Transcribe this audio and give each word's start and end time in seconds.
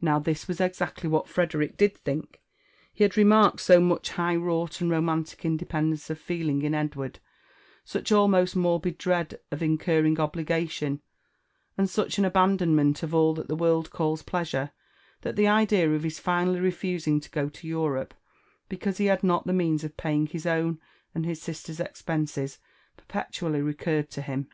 Now 0.00 0.18
this 0.18 0.48
was 0.48 0.58
exactly 0.58 1.06
what 1.06 1.28
Fredoriek 1.28 1.76
did 1.76 1.98
think: 1.98 2.40
he 2.94 3.04
had 3.04 3.12
remai4[ed 3.12 3.70
io 3.70 3.80
mttdihi^ 3.82 4.40
wrooglit 4.40 4.78
andromanticlndependenoe 4.80 6.08
of 6.08 6.18
feeling 6.18 6.62
in 6.62 6.72
Edward, 6.74 7.18
such 7.84 8.10
almost 8.10 8.56
morbid 8.56 8.98
dreafd 8.98 9.34
of 9.50 9.60
ineurring 9.60 10.18
obligation, 10.18 11.02
a»d 11.76 11.88
such 11.88 12.16
an 12.16 12.24
aban 12.24 12.56
* 12.56 12.56
denment 12.56 13.02
of 13.02 13.14
all 13.14 13.34
that 13.34 13.48
tke 13.48 13.58
world 13.58 13.90
oaHs 13.90 14.24
pleasure, 14.24 14.70
that 15.20 15.36
the 15.36 15.46
idea 15.46 15.92
of 15.92 16.04
his 16.04 16.18
finally 16.18 16.58
pefiisifig 16.58 17.20
tgr 17.20 17.30
go 17.30 17.48
to 17.50 17.68
Europe, 17.68 18.14
beeanse 18.70 18.96
he 18.96 19.04
had 19.04 19.22
not 19.22 19.46
the 19.46 19.52
means 19.52 19.84
of 19.84 19.98
paying 19.98 20.26
his 20.26 20.46
own 20.46 20.80
and 21.14 21.26
his 21.26 21.42
sister's 21.42 21.80
expenses, 21.80 22.58
perpetually 22.96 23.60
recurred 23.60 24.08
to 24.08 24.22
him. 24.22 24.48